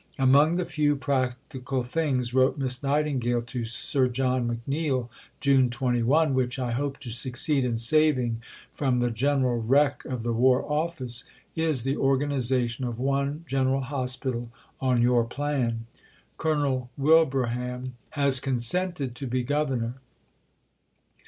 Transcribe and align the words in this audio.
"Among 0.17 0.55
the 0.55 0.65
few 0.65 0.95
practical 0.95 1.83
things," 1.83 2.33
wrote 2.33 2.57
Miss 2.57 2.81
Nightingale 2.81 3.43
to 3.43 3.63
Sir 3.63 4.07
John 4.07 4.47
McNeill 4.67 5.09
(June 5.39 5.69
21), 5.69 6.33
"which 6.33 6.57
I 6.57 6.71
hope 6.71 6.97
to 7.01 7.11
succeed 7.11 7.63
in 7.63 7.77
saving 7.77 8.41
from 8.73 8.99
the 8.99 9.11
general 9.11 9.61
wreck 9.61 10.03
of 10.05 10.23
the 10.23 10.33
War 10.33 10.65
Office 10.67 11.25
is 11.55 11.83
the 11.83 11.97
organization 11.97 12.83
of 12.83 12.97
one 12.97 13.45
General 13.47 13.81
Hospital 13.81 14.51
on 14.79 15.03
your 15.03 15.23
plan. 15.23 15.85
Colonel 16.39 16.89
Wilbraham 16.97 17.95
has 18.09 18.39
consented 18.39 19.13
to 19.17 19.27
be 19.27 19.43
Governor. 19.43 19.93